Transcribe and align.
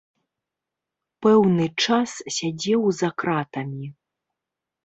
Пэўны 1.25 1.67
час 1.87 2.09
сядзеў 2.39 2.81
за 3.01 3.09
кратамі. 3.25 3.87